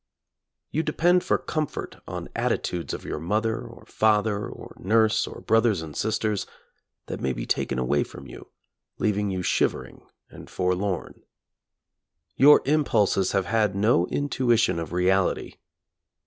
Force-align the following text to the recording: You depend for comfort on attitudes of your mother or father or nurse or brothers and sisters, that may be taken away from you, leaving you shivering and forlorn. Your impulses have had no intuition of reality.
You 0.71 0.81
depend 0.81 1.23
for 1.23 1.37
comfort 1.37 1.97
on 2.07 2.27
attitudes 2.35 2.91
of 2.91 3.05
your 3.05 3.19
mother 3.19 3.59
or 3.61 3.85
father 3.85 4.49
or 4.49 4.73
nurse 4.79 5.27
or 5.27 5.41
brothers 5.41 5.83
and 5.83 5.95
sisters, 5.95 6.47
that 7.05 7.19
may 7.21 7.33
be 7.33 7.45
taken 7.45 7.77
away 7.77 8.03
from 8.03 8.25
you, 8.25 8.47
leaving 8.97 9.29
you 9.29 9.43
shivering 9.43 10.01
and 10.27 10.49
forlorn. 10.49 11.21
Your 12.35 12.63
impulses 12.65 13.33
have 13.33 13.45
had 13.45 13.75
no 13.75 14.07
intuition 14.07 14.79
of 14.79 14.91
reality. 14.91 15.57